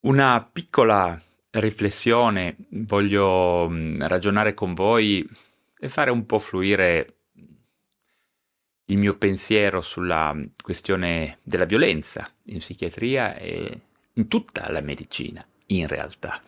Una 0.00 0.48
piccola 0.52 1.20
riflessione, 1.50 2.54
voglio 2.68 3.68
mm, 3.68 4.02
ragionare 4.02 4.54
con 4.54 4.72
voi 4.72 5.28
e 5.76 5.88
fare 5.88 6.12
un 6.12 6.24
po' 6.24 6.38
fluire 6.38 7.14
il 8.84 8.96
mio 8.96 9.16
pensiero 9.18 9.80
sulla 9.80 10.36
questione 10.62 11.38
della 11.42 11.64
violenza 11.64 12.30
in 12.44 12.58
psichiatria 12.58 13.36
e 13.36 13.80
in 14.12 14.28
tutta 14.28 14.70
la 14.70 14.80
medicina, 14.82 15.44
in 15.66 15.88
realtà. 15.88 16.40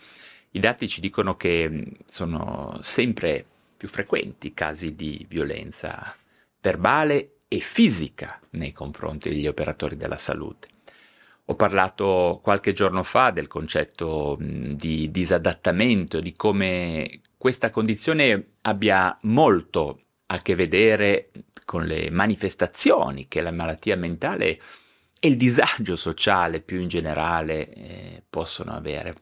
I 0.53 0.61
dati 0.61 0.87
ci 0.87 1.01
dicono 1.01 1.37
che 1.37 1.69
mm, 1.69 1.82
sono 2.07 2.79
sempre 2.82 3.45
più 3.77 3.89
frequenti 3.89 4.55
casi 4.55 4.95
di 4.95 5.27
violenza 5.29 6.14
verbale 6.61 7.39
e 7.48 7.59
fisica 7.59 8.41
nei 8.51 8.73
confronti 8.73 9.29
degli 9.29 9.48
operatori 9.48 9.96
della 9.96 10.19
salute. 10.19 10.69
Ho 11.51 11.57
parlato 11.57 12.39
qualche 12.45 12.73
giorno 12.73 13.03
fa 13.03 13.33
del 13.33 13.48
concetto 13.48 14.37
di 14.39 15.11
disadattamento, 15.11 16.20
di 16.20 16.33
come 16.37 17.23
questa 17.37 17.70
condizione 17.70 18.52
abbia 18.61 19.19
molto 19.23 20.02
a 20.27 20.39
che 20.39 20.55
vedere 20.55 21.33
con 21.65 21.87
le 21.87 22.09
manifestazioni 22.09 23.27
che 23.27 23.41
la 23.41 23.51
malattia 23.51 23.97
mentale 23.97 24.61
e 25.19 25.27
il 25.27 25.37
disagio 25.37 25.97
sociale 25.97 26.61
più 26.61 26.78
in 26.78 26.87
generale 26.87 27.75
eh, 27.75 28.23
possono 28.30 28.73
avere. 28.73 29.14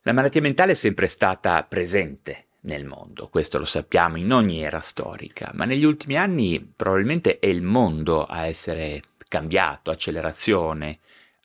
La 0.00 0.12
malattia 0.12 0.40
mentale 0.40 0.72
è 0.72 0.74
sempre 0.74 1.06
stata 1.06 1.62
presente 1.62 2.48
nel 2.62 2.84
mondo, 2.84 3.28
questo 3.28 3.58
lo 3.58 3.64
sappiamo 3.64 4.16
in 4.16 4.32
ogni 4.32 4.60
era 4.60 4.80
storica, 4.80 5.52
ma 5.54 5.64
negli 5.64 5.84
ultimi 5.84 6.16
anni 6.16 6.60
probabilmente 6.60 7.38
è 7.38 7.46
il 7.46 7.62
mondo 7.62 8.24
a 8.24 8.46
essere 8.46 9.02
cambiato, 9.32 9.90
accelerazione, 9.90 10.98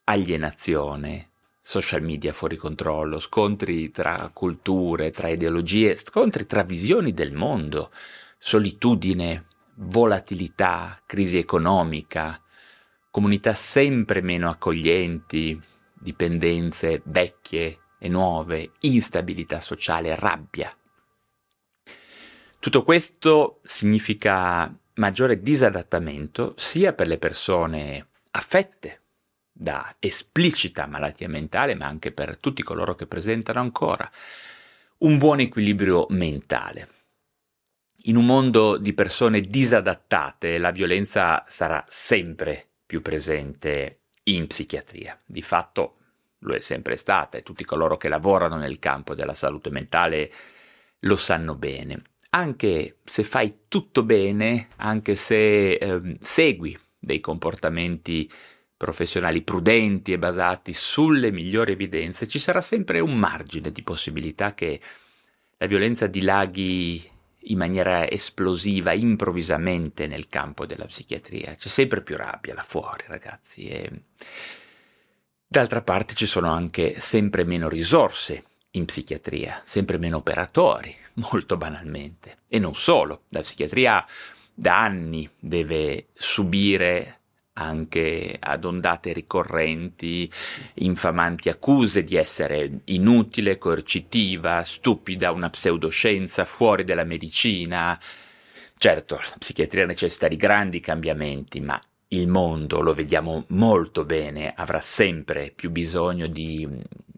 alienazione, 0.03 1.29
social 1.61 2.01
media 2.01 2.33
fuori 2.33 2.57
controllo, 2.57 3.17
scontri 3.21 3.91
tra 3.91 4.29
culture, 4.33 5.09
tra 5.11 5.29
ideologie, 5.29 5.95
scontri 5.95 6.45
tra 6.45 6.63
visioni 6.63 7.13
del 7.13 7.31
mondo, 7.31 7.89
solitudine, 8.37 9.45
volatilità, 9.75 11.01
crisi 11.05 11.37
economica, 11.37 12.37
comunità 13.09 13.53
sempre 13.53 14.19
meno 14.19 14.49
accoglienti, 14.49 15.57
dipendenze 15.93 17.01
vecchie 17.05 17.79
e 17.99 18.09
nuove, 18.09 18.71
instabilità 18.81 19.61
sociale, 19.61 20.13
rabbia. 20.13 20.75
Tutto 22.59 22.83
questo 22.83 23.61
significa 23.63 24.77
maggiore 24.97 25.41
disadattamento 25.41 26.53
sia 26.57 26.93
per 26.93 27.07
le 27.07 27.17
persone 27.17 28.07
affette 28.31 29.01
da 29.51 29.95
esplicita 29.99 30.85
malattia 30.85 31.27
mentale, 31.27 31.75
ma 31.75 31.87
anche 31.87 32.11
per 32.11 32.37
tutti 32.37 32.61
coloro 32.61 32.95
che 32.95 33.07
presentano 33.07 33.59
ancora 33.59 34.09
un 34.99 35.17
buon 35.17 35.39
equilibrio 35.39 36.05
mentale. 36.09 36.89
In 38.03 38.15
un 38.15 38.25
mondo 38.25 38.77
di 38.77 38.93
persone 38.93 39.41
disadattate, 39.41 40.57
la 40.59 40.71
violenza 40.71 41.43
sarà 41.47 41.83
sempre 41.87 42.67
più 42.85 43.01
presente 43.01 44.01
in 44.23 44.47
psichiatria. 44.47 45.19
Di 45.25 45.41
fatto 45.41 45.95
lo 46.39 46.53
è 46.53 46.59
sempre 46.59 46.95
stata 46.95 47.37
e 47.37 47.41
tutti 47.41 47.65
coloro 47.65 47.97
che 47.97 48.09
lavorano 48.09 48.55
nel 48.55 48.79
campo 48.79 49.15
della 49.15 49.33
salute 49.33 49.71
mentale 49.71 50.31
lo 50.99 51.15
sanno 51.15 51.55
bene 51.55 52.01
anche 52.37 52.97
se 53.03 53.23
fai 53.23 53.61
tutto 53.67 54.03
bene, 54.03 54.67
anche 54.77 55.15
se 55.15 55.73
eh, 55.73 56.17
segui 56.21 56.77
dei 56.97 57.19
comportamenti 57.19 58.31
professionali 58.77 59.41
prudenti 59.41 60.13
e 60.13 60.19
basati 60.19 60.71
sulle 60.71 61.31
migliori 61.31 61.71
evidenze, 61.71 62.27
ci 62.27 62.37
sarà 62.37 62.61
sempre 62.61 62.99
un 62.99 63.17
margine 63.17 63.71
di 63.71 63.81
possibilità 63.81 64.53
che 64.53 64.79
la 65.57 65.65
violenza 65.65 66.05
dilaghi 66.05 67.09
in 67.49 67.57
maniera 67.57 68.09
esplosiva, 68.09 68.93
improvvisamente 68.93 70.05
nel 70.05 70.27
campo 70.27 70.67
della 70.67 70.85
psichiatria. 70.85 71.55
C'è 71.55 71.69
sempre 71.69 72.03
più 72.03 72.15
rabbia 72.15 72.53
là 72.53 72.63
fuori, 72.63 73.05
ragazzi. 73.07 73.67
E... 73.67 73.91
D'altra 75.47 75.81
parte 75.81 76.13
ci 76.13 76.27
sono 76.27 76.51
anche 76.51 76.99
sempre 76.99 77.45
meno 77.45 77.67
risorse 77.67 78.43
in 78.77 78.85
psichiatria, 78.85 79.61
sempre 79.63 79.97
meno 79.97 80.17
operatori, 80.17 80.95
molto 81.31 81.57
banalmente. 81.57 82.37
E 82.47 82.59
non 82.59 82.75
solo, 82.75 83.23
la 83.29 83.41
psichiatria 83.41 84.05
da 84.53 84.81
anni 84.81 85.29
deve 85.39 86.07
subire 86.13 87.19
anche 87.59 88.37
ad 88.39 88.65
ondate 88.65 89.13
ricorrenti, 89.13 90.31
infamanti 90.75 91.49
accuse 91.49 92.03
di 92.03 92.15
essere 92.15 92.81
inutile, 92.85 93.57
coercitiva, 93.57 94.63
stupida, 94.63 95.31
una 95.31 95.49
pseudoscienza 95.49 96.45
fuori 96.45 96.83
dalla 96.83 97.03
medicina. 97.03 97.99
Certo, 98.77 99.15
la 99.15 99.37
psichiatria 99.39 99.87
necessita 99.87 100.27
di 100.27 100.35
grandi 100.35 100.79
cambiamenti, 100.79 101.59
ma 101.59 101.81
il 102.09 102.27
mondo, 102.27 102.81
lo 102.81 102.93
vediamo 102.93 103.45
molto 103.47 104.05
bene, 104.05 104.53
avrà 104.55 104.79
sempre 104.79 105.51
più 105.53 105.71
bisogno 105.71 106.27
di 106.27 106.67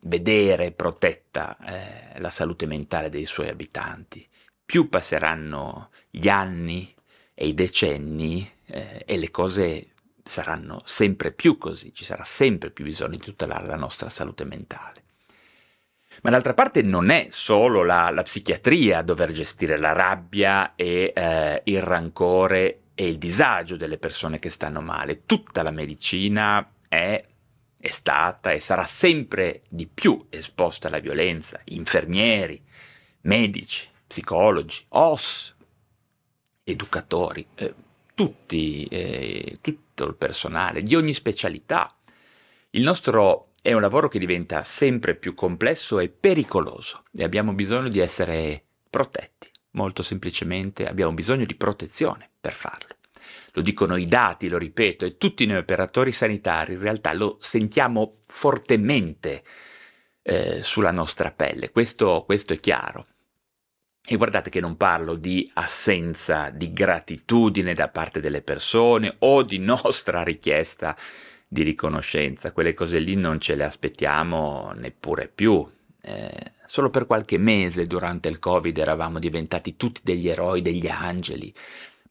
vedere 0.10 0.72
protetta 0.72 1.56
eh, 1.66 2.20
la 2.20 2.30
salute 2.30 2.66
mentale 2.66 3.10
dei 3.10 3.26
suoi 3.26 3.48
abitanti. 3.48 4.28
Più 4.66 4.90
passeranno 4.90 5.92
gli 6.10 6.28
anni 6.28 6.94
e 7.34 7.48
i 7.48 7.54
decenni 7.54 8.50
eh, 8.66 9.04
e 9.06 9.18
le 9.18 9.32
cose 9.32 9.92
saranno 10.24 10.82
sempre 10.84 11.32
più 11.32 11.58
così, 11.58 11.94
ci 11.94 12.04
sarà 12.04 12.24
sempre 12.24 12.70
più 12.70 12.84
bisogno 12.84 13.18
di 13.18 13.24
tutelare 13.24 13.66
la 13.66 13.76
nostra 13.76 14.10
salute 14.10 14.44
mentale. 14.44 15.04
Ma 16.22 16.32
d'altra 16.32 16.54
parte 16.54 16.82
non 16.82 17.10
è 17.10 17.28
solo 17.30 17.84
la, 17.84 18.10
la 18.10 18.24
psichiatria 18.24 18.98
a 18.98 19.04
dover 19.04 19.32
gestire 19.32 19.78
la 19.78 19.94
rabbia 19.94 20.76
e 20.76 21.14
eh, 21.16 21.62
il 21.64 21.82
rancore 21.82 22.82
e 22.94 23.08
il 23.08 23.18
disagio 23.18 23.78
delle 23.78 23.98
persone 23.98 24.40
che 24.40 24.50
stanno 24.50 24.82
male. 24.82 25.24
Tutta 25.26 25.64
la 25.64 25.72
medicina 25.72 26.74
è, 26.90 27.24
è 27.80 27.90
stata 27.90 28.52
e 28.52 28.60
sarà 28.60 28.84
sempre 28.84 29.62
di 29.70 29.88
più 29.88 30.28
esposta 30.30 30.88
alla 30.88 31.00
violenza. 31.00 31.62
Infermieri, 31.66 32.62
medici, 33.22 33.88
psicologi, 34.06 34.84
OS, 34.90 35.56
educatori, 36.64 37.46
eh, 37.56 37.74
tutti, 38.14 38.84
eh, 38.86 39.56
tutto 39.62 40.06
il 40.06 40.16
personale 40.16 40.82
di 40.82 40.96
ogni 40.96 41.14
specialità. 41.14 41.96
Il 42.72 42.82
nostro 42.84 43.52
è 43.62 43.74
un 43.74 43.82
lavoro 43.82 44.10
che 44.10 44.20
diventa 44.20 44.64
sempre 44.64 45.16
più 45.16 45.34
complesso 45.34 46.00
e 46.00 46.10
pericoloso 46.10 47.04
e 47.14 47.24
abbiamo 47.24 47.54
bisogno 47.54 47.88
di 47.88 48.00
essere 48.00 48.64
protetti. 48.90 49.50
Molto 49.72 50.04
semplicemente 50.04 50.86
abbiamo 50.88 51.14
bisogno 51.14 51.46
di 51.46 51.56
protezione 51.56 52.30
per 52.42 52.54
farlo. 52.54 52.99
Lo 53.54 53.62
dicono 53.62 53.96
i 53.96 54.06
dati, 54.06 54.48
lo 54.48 54.58
ripeto, 54.58 55.06
e 55.06 55.18
tutti 55.18 55.46
noi 55.46 55.58
operatori 55.58 56.12
sanitari 56.12 56.74
in 56.74 56.80
realtà 56.80 57.14
lo 57.14 57.38
sentiamo 57.40 58.18
fortemente 58.28 59.44
eh, 60.22 60.62
sulla 60.62 60.92
nostra 60.92 61.32
pelle, 61.32 61.72
questo, 61.72 62.24
questo 62.26 62.54
è 62.54 62.60
chiaro. 62.60 63.06
E 64.12 64.16
guardate 64.16 64.50
che 64.50 64.60
non 64.60 64.78
parlo 64.78 65.16
di 65.16 65.50
assenza 65.56 66.50
di 66.50 66.74
gratitudine 66.74 67.74
da 67.74 67.90
parte 67.90 68.20
delle 68.20 68.42
persone 68.42 69.14
o 69.20 69.44
di 69.44 69.60
nostra 69.60 70.24
richiesta 70.24 70.96
di 71.48 71.64
riconoscenza, 71.64 72.52
quelle 72.52 72.74
cose 72.74 73.00
lì 73.00 73.16
non 73.16 73.40
ce 73.40 73.56
le 73.56 73.64
aspettiamo 73.64 74.72
neppure 74.76 75.28
più, 75.28 75.68
eh, 76.02 76.54
solo 76.66 76.90
per 76.90 77.06
qualche 77.08 77.38
mese 77.38 77.84
durante 77.84 78.30
il 78.30 78.40
Covid 78.40 78.78
eravamo 78.78 79.20
diventati 79.20 79.76
tutti 79.76 80.02
degli 80.04 80.30
eroi, 80.30 80.62
degli 80.62 80.88
angeli, 80.88 81.54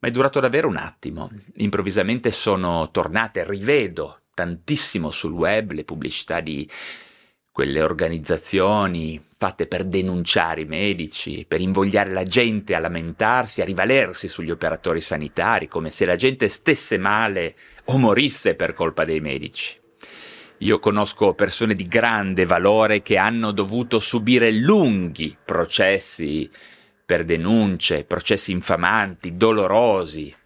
ma 0.00 0.08
è 0.08 0.10
durato 0.10 0.40
davvero 0.40 0.68
un 0.68 0.76
attimo. 0.76 1.30
Improvvisamente 1.56 2.30
sono 2.30 2.90
tornate, 2.90 3.44
rivedo 3.44 4.20
tantissimo 4.34 5.10
sul 5.10 5.32
web 5.32 5.72
le 5.72 5.84
pubblicità 5.84 6.40
di 6.40 6.68
quelle 7.50 7.82
organizzazioni 7.82 9.20
fatte 9.36 9.66
per 9.66 9.84
denunciare 9.84 10.60
i 10.60 10.64
medici, 10.64 11.44
per 11.46 11.60
invogliare 11.60 12.12
la 12.12 12.22
gente 12.22 12.76
a 12.76 12.78
lamentarsi, 12.78 13.60
a 13.60 13.64
rivalersi 13.64 14.28
sugli 14.28 14.52
operatori 14.52 15.00
sanitari, 15.00 15.66
come 15.66 15.90
se 15.90 16.04
la 16.04 16.14
gente 16.14 16.48
stesse 16.48 16.98
male 16.98 17.56
o 17.86 17.98
morisse 17.98 18.54
per 18.54 18.74
colpa 18.74 19.04
dei 19.04 19.20
medici. 19.20 19.76
Io 20.58 20.78
conosco 20.78 21.34
persone 21.34 21.74
di 21.74 21.86
grande 21.88 22.46
valore 22.46 23.02
che 23.02 23.16
hanno 23.16 23.50
dovuto 23.50 23.98
subire 23.98 24.52
lunghi 24.52 25.36
processi 25.44 26.48
per 27.08 27.24
denunce, 27.24 28.04
processi 28.04 28.52
infamanti, 28.52 29.34
dolorosi. 29.34 30.36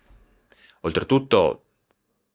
Oltretutto, 0.83 1.65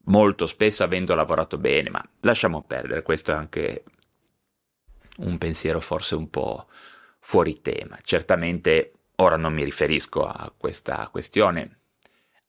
molto 0.04 0.44
spesso 0.44 0.84
avendo 0.84 1.14
lavorato 1.14 1.56
bene, 1.56 1.88
ma 1.88 2.06
lasciamo 2.20 2.62
perdere, 2.62 3.00
questo 3.00 3.30
è 3.30 3.34
anche 3.34 3.84
un 5.20 5.38
pensiero 5.38 5.80
forse 5.80 6.14
un 6.14 6.28
po' 6.28 6.66
fuori 7.20 7.62
tema. 7.62 7.98
Certamente 8.02 8.92
ora 9.16 9.38
non 9.38 9.54
mi 9.54 9.64
riferisco 9.64 10.26
a 10.26 10.52
questa 10.54 11.08
questione, 11.10 11.78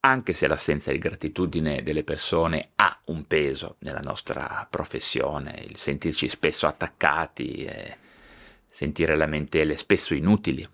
anche 0.02 0.34
se 0.34 0.48
l'assenza 0.48 0.92
di 0.92 0.98
gratitudine 0.98 1.82
delle 1.82 2.04
persone 2.04 2.72
ha 2.76 3.00
un 3.06 3.26
peso 3.26 3.78
nella 3.80 4.02
nostra 4.04 4.68
professione, 4.70 5.64
il 5.66 5.78
sentirci 5.78 6.28
spesso 6.28 6.68
attaccati 6.68 7.66
sentire 8.70 9.16
lamentele 9.16 9.78
spesso 9.78 10.14
inutili. 10.14 10.68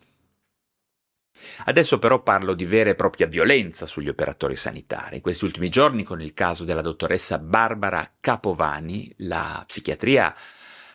Adesso 1.66 2.00
però 2.00 2.22
parlo 2.22 2.54
di 2.54 2.66
vera 2.66 2.90
e 2.90 2.96
propria 2.96 3.28
violenza 3.28 3.86
sugli 3.86 4.10
operatori 4.10 4.56
sanitari. 4.56 5.18
In 5.18 5.22
questi 5.22 5.46
ultimi 5.46 5.70
giorni, 5.70 6.04
con 6.04 6.22
il 6.22 6.34
caso 6.34 6.64
della 6.64 6.82
dottoressa 6.82 7.38
Barbara 7.38 8.12
Capovani, 8.20 9.14
la 9.18 9.64
psichiatria 9.66 10.34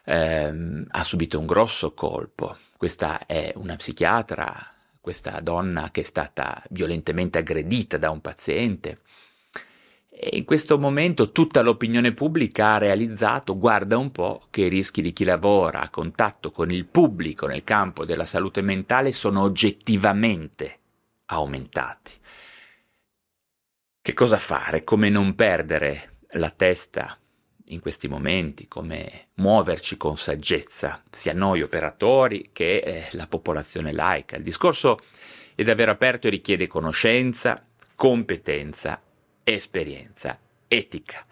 ehm, 0.04 0.86
ha 0.88 1.02
subito 1.02 1.38
un 1.38 1.46
grosso 1.46 1.92
colpo. 1.92 2.56
Questa 2.76 3.26
è 3.26 3.52
una 3.56 3.76
psichiatra, 3.76 4.72
questa 5.00 5.40
donna 5.40 5.90
che 5.90 6.02
è 6.02 6.04
stata 6.04 6.62
violentemente 6.70 7.38
aggredita 7.38 7.96
da 7.96 8.10
un 8.10 8.20
paziente. 8.20 9.00
E 10.22 10.36
in 10.36 10.44
questo 10.44 10.78
momento 10.78 11.32
tutta 11.32 11.62
l'opinione 11.62 12.12
pubblica 12.12 12.74
ha 12.74 12.78
realizzato, 12.78 13.56
guarda 13.56 13.96
un 13.96 14.12
po', 14.12 14.48
che 14.50 14.66
i 14.66 14.68
rischi 14.68 15.00
di 15.00 15.14
chi 15.14 15.24
lavora 15.24 15.80
a 15.80 15.88
contatto 15.88 16.50
con 16.50 16.70
il 16.70 16.84
pubblico 16.84 17.46
nel 17.46 17.64
campo 17.64 18.04
della 18.04 18.26
salute 18.26 18.60
mentale 18.60 19.12
sono 19.12 19.40
oggettivamente 19.40 20.78
aumentati. 21.24 22.12
Che 24.02 24.12
cosa 24.12 24.36
fare? 24.36 24.84
Come 24.84 25.08
non 25.08 25.34
perdere 25.34 26.18
la 26.32 26.50
testa 26.50 27.18
in 27.68 27.80
questi 27.80 28.06
momenti, 28.06 28.68
come 28.68 29.28
muoverci 29.36 29.96
con 29.96 30.18
saggezza, 30.18 31.02
sia 31.08 31.32
noi 31.32 31.62
operatori 31.62 32.50
che 32.52 32.76
eh, 32.76 33.08
la 33.12 33.26
popolazione 33.26 33.90
laica. 33.90 34.36
Il 34.36 34.42
discorso 34.42 34.98
è 35.54 35.62
davvero 35.62 35.92
aperto 35.92 36.26
e 36.26 36.30
richiede 36.30 36.66
conoscenza, 36.66 37.64
competenza, 37.94 39.00
esperienza, 39.44 40.38
etica. 40.68 41.24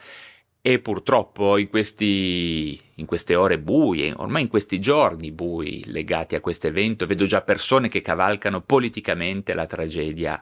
E 0.60 0.81
purtroppo 0.81 1.56
in, 1.56 1.69
questi, 1.69 2.78
in 2.94 3.06
queste 3.06 3.34
ore 3.34 3.58
buie, 3.58 4.12
ormai 4.14 4.43
in 4.43 4.49
questi 4.49 4.78
giorni 4.78 5.31
bui 5.31 5.82
legati 5.87 6.34
a 6.34 6.40
questo 6.40 6.66
evento, 6.66 7.06
vedo 7.06 7.26
già 7.26 7.43
persone 7.43 7.88
che 7.88 8.02
cavalcano 8.02 8.60
politicamente 8.60 9.55
la 9.55 9.66
tragedia 9.66 10.40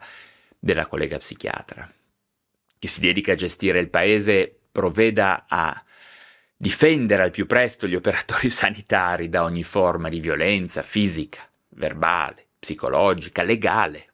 della 0.59 0.87
collega 0.87 1.19
psichiatra. 1.19 1.89
Chi 2.79 2.89
si 2.89 3.01
dedica 3.01 3.33
a 3.33 3.37
gestire 3.37 3.79
il 3.79 3.91
paese 3.91 4.55
provveda 4.73 5.47
a 5.49 5.83
difendere 6.57 7.23
al 7.23 7.31
più 7.31 7.47
presto 7.47 7.87
gli 7.87 7.95
operatori 7.95 8.49
sanitari 8.51 9.29
da 9.29 9.43
ogni 9.43 9.63
forma 9.63 10.09
di 10.09 10.21
violenza 10.21 10.83
fisica, 10.83 11.49
verbale, 11.71 12.47
psicologica, 12.59 13.43
legale. 13.43 14.13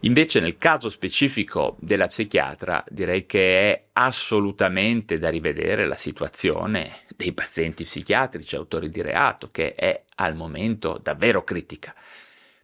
Invece 0.00 0.40
nel 0.40 0.58
caso 0.58 0.88
specifico 0.88 1.76
della 1.80 2.06
psichiatra 2.06 2.84
direi 2.88 3.26
che 3.26 3.72
è 3.72 3.84
assolutamente 3.92 5.18
da 5.18 5.30
rivedere 5.30 5.86
la 5.86 5.94
situazione 5.94 7.00
dei 7.16 7.32
pazienti 7.32 7.84
psichiatrici 7.84 8.56
autori 8.56 8.90
di 8.90 9.02
reato, 9.02 9.50
che 9.50 9.74
è 9.74 10.04
al 10.16 10.34
momento 10.34 11.00
davvero 11.02 11.44
critica, 11.44 11.94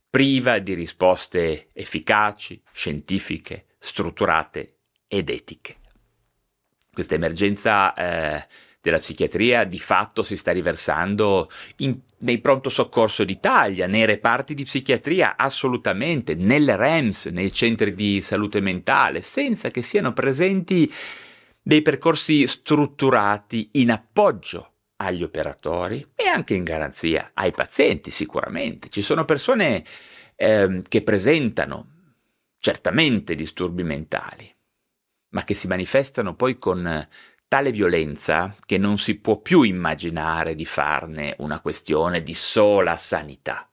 priva 0.08 0.58
di 0.58 0.74
risposte 0.74 1.70
efficaci, 1.72 2.62
scientifiche, 2.70 3.66
strutturate 3.78 4.76
ed 5.08 5.30
etiche. 5.30 5.76
Questa 6.92 7.14
emergenza 7.14 7.94
eh, 7.94 8.46
della 8.82 8.98
psichiatria 8.98 9.62
di 9.64 9.78
fatto 9.78 10.24
si 10.24 10.36
sta 10.36 10.50
riversando 10.50 11.48
in, 11.76 11.96
nei 12.18 12.40
pronto 12.40 12.68
soccorso 12.68 13.22
d'Italia, 13.22 13.86
nei 13.86 14.04
reparti 14.04 14.54
di 14.54 14.64
psichiatria, 14.64 15.36
assolutamente, 15.36 16.34
nelle 16.34 16.76
REMS, 16.76 17.26
nei 17.26 17.52
centri 17.52 17.94
di 17.94 18.20
salute 18.20 18.60
mentale, 18.60 19.22
senza 19.22 19.70
che 19.70 19.82
siano 19.82 20.12
presenti 20.12 20.92
dei 21.62 21.80
percorsi 21.80 22.44
strutturati 22.48 23.70
in 23.74 23.92
appoggio 23.92 24.70
agli 24.96 25.22
operatori 25.22 26.04
e 26.16 26.26
anche 26.26 26.54
in 26.54 26.64
garanzia 26.64 27.30
ai 27.34 27.52
pazienti 27.52 28.10
sicuramente. 28.10 28.88
Ci 28.88 29.00
sono 29.00 29.24
persone 29.24 29.84
eh, 30.34 30.82
che 30.88 31.02
presentano 31.02 31.86
certamente 32.58 33.36
disturbi 33.36 33.84
mentali, 33.84 34.52
ma 35.30 35.44
che 35.44 35.54
si 35.54 35.68
manifestano 35.68 36.34
poi 36.34 36.58
con 36.58 37.08
tale 37.52 37.70
violenza 37.70 38.56
che 38.64 38.78
non 38.78 38.96
si 38.96 39.16
può 39.16 39.36
più 39.36 39.60
immaginare 39.60 40.54
di 40.54 40.64
farne 40.64 41.34
una 41.40 41.60
questione 41.60 42.22
di 42.22 42.32
sola 42.32 42.96
sanità. 42.96 43.68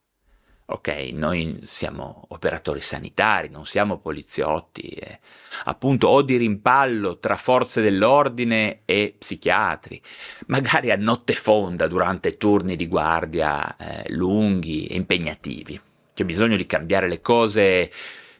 Ok, 0.66 0.90
noi 1.14 1.62
siamo 1.64 2.26
operatori 2.28 2.82
sanitari, 2.82 3.48
non 3.48 3.66
siamo 3.66 4.00
poliziotti, 4.00 4.82
eh, 4.82 5.20
appunto 5.64 6.10
o 6.10 6.22
di 6.24 6.36
rimpallo 6.36 7.20
tra 7.20 7.38
forze 7.38 7.80
dell'ordine 7.80 8.82
e 8.84 9.16
psichiatri, 9.18 10.02
magari 10.48 10.92
a 10.92 10.98
notte 10.98 11.34
fonda 11.34 11.88
durante 11.88 12.36
turni 12.36 12.76
di 12.76 12.86
guardia 12.86 13.78
eh, 13.78 14.12
lunghi 14.12 14.88
e 14.88 14.98
impegnativi. 14.98 15.80
C'è 16.14 16.26
bisogno 16.26 16.58
di 16.58 16.66
cambiare 16.66 17.08
le 17.08 17.22
cose 17.22 17.90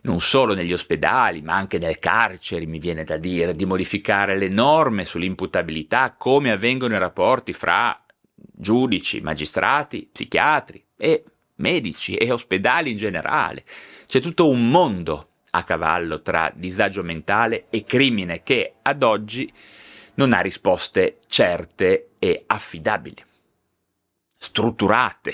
non 0.02 0.22
solo 0.22 0.54
negli 0.54 0.74
ospedali, 0.74 1.42
ma 1.42 1.56
anche 1.56 1.78
nelle 1.78 2.00
carceri, 2.00 2.66
mi 2.66 2.80
viene 2.80 3.04
da 3.04 3.18
dire, 3.18 3.54
di 3.54 3.66
modificare 3.66 4.38
le 4.38 4.48
norme 4.48 5.06
sull'imputabilità, 5.06 6.16
come 6.18 6.52
avvengono 6.52 6.96
i 6.96 7.00
rapporti 7.00 7.54
fra 7.54 8.04
giudici, 8.36 9.22
magistrati, 9.22 10.10
psichiatri 10.12 10.84
e 10.98 11.24
medici 11.56 12.16
e 12.16 12.32
ospedali 12.32 12.92
in 12.92 12.98
generale. 12.98 13.64
C'è 14.06 14.20
tutto 14.20 14.48
un 14.48 14.70
mondo 14.70 15.28
a 15.52 15.64
cavallo 15.64 16.22
tra 16.22 16.52
disagio 16.54 17.04
mentale 17.04 17.66
e 17.70 17.84
crimine 17.84 18.44
che 18.44 18.76
ad 18.82 19.04
oggi 19.04 19.52
non 20.16 20.34
ha 20.34 20.42
risposte 20.42 21.18
certe 21.28 22.12
e 22.20 22.44
affidabili, 22.46 23.24
strutturate, 24.38 25.34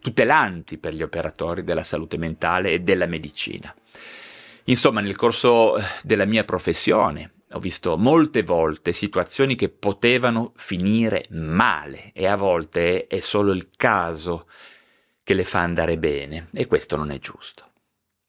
tutelanti 0.00 0.78
per 0.78 0.94
gli 0.94 1.02
operatori 1.02 1.62
della 1.62 1.84
salute 1.84 2.16
mentale 2.16 2.72
e 2.72 2.80
della 2.80 3.06
medicina. 3.06 3.72
Insomma, 4.64 5.00
nel 5.00 5.16
corso 5.16 5.76
eh, 5.76 5.82
della 6.02 6.26
mia 6.26 6.44
professione 6.44 7.32
ho 7.52 7.58
visto 7.58 7.96
molte 7.96 8.42
volte 8.42 8.92
situazioni 8.92 9.54
che 9.54 9.70
potevano 9.70 10.52
finire 10.56 11.26
male 11.30 12.10
e 12.12 12.26
a 12.26 12.36
volte 12.36 13.06
è 13.06 13.20
solo 13.20 13.52
il 13.52 13.70
caso 13.74 14.46
che 15.22 15.32
le 15.32 15.44
fa 15.44 15.60
andare 15.60 15.96
bene 15.98 16.48
e 16.52 16.66
questo 16.66 16.96
non 16.96 17.10
è 17.10 17.18
giusto. 17.18 17.64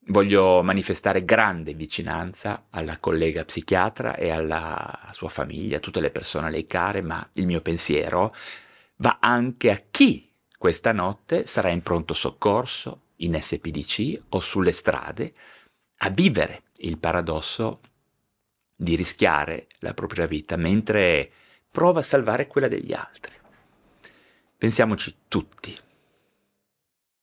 Voglio 0.07 0.63
manifestare 0.63 1.24
grande 1.24 1.74
vicinanza 1.74 2.68
alla 2.71 2.98
collega 2.98 3.45
psichiatra 3.45 4.16
e 4.16 4.31
alla 4.31 5.07
sua 5.12 5.30
famiglia, 5.30 5.77
a 5.77 5.81
tutte 5.81 6.00
le 6.00 6.10
persone 6.10 6.48
a 6.48 6.50
lei 6.50 6.66
care, 6.66 7.01
ma 7.01 7.27
il 7.33 7.45
mio 7.45 7.62
pensiero 7.62 8.33
va 8.98 9.18
anche 9.21 9.69
a 9.69 9.81
chi 9.92 10.31
questa 10.57 10.94
notte 10.94 11.45
sarà 11.45 11.69
in 11.69 11.83
pronto 11.83 12.14
soccorso, 12.14 13.02
in 13.18 13.40
SPDC 13.40 14.21
o 14.30 14.40
sulle 14.40 14.71
strade 14.71 15.33
a 16.01 16.09
vivere 16.09 16.63
il 16.77 16.97
paradosso 16.97 17.81
di 18.75 18.95
rischiare 18.95 19.68
la 19.79 19.94
propria 19.94 20.25
vita 20.25 20.56
mentre 20.56 21.31
prova 21.69 21.99
a 21.99 22.03
salvare 22.03 22.47
quella 22.47 22.68
degli 22.68 22.94
altri. 22.94 23.33
Pensiamoci 24.57 25.15
tutti 25.27 25.77